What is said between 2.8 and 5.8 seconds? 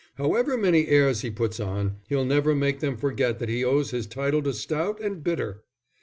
forget that he owes his title to stout and bitter.